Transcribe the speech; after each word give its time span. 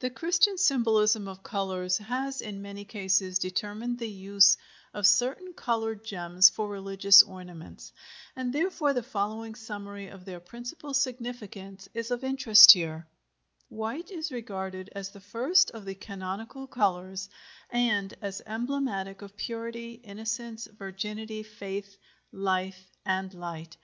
The 0.00 0.10
Christian 0.10 0.58
symbolism 0.58 1.28
of 1.28 1.44
colors 1.44 1.98
has 1.98 2.40
in 2.42 2.62
many 2.62 2.84
cases 2.84 3.38
determined 3.38 4.00
the 4.00 4.08
use 4.10 4.56
of 4.92 5.06
certain 5.06 5.52
colored 5.52 6.04
gems 6.04 6.50
for 6.50 6.68
religious 6.68 7.22
ornaments, 7.22 7.92
and 8.34 8.52
therefore 8.52 8.92
the 8.92 9.04
following 9.04 9.54
summary 9.54 10.08
of 10.08 10.24
their 10.24 10.40
principal 10.40 10.92
significance 10.94 11.88
is 11.94 12.10
of 12.10 12.24
interest 12.24 12.72
here: 12.72 13.06
WHITE 13.68 14.10
is 14.10 14.32
regarded 14.32 14.90
as 14.96 15.10
the 15.10 15.20
first 15.20 15.70
of 15.70 15.84
the 15.84 15.94
canonical 15.94 16.66
colors, 16.66 17.28
and 17.70 18.14
as 18.20 18.42
emblematic 18.46 19.22
of 19.22 19.36
purity, 19.36 19.92
innocence, 20.02 20.66
virginity, 20.66 21.44
faith, 21.44 21.98
life, 22.32 22.90
and 23.04 23.32
light. 23.32 23.76